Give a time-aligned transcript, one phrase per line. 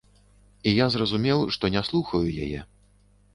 [0.71, 2.65] І я зразумеў, што не слухаю яе.